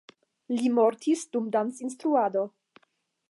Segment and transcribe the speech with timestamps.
[0.59, 2.47] Li mortis dum dancinstruado.